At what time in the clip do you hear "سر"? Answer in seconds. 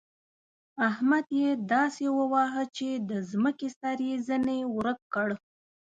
3.79-3.97